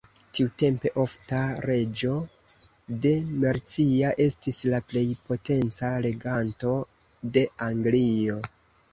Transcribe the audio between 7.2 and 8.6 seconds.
de Anglio.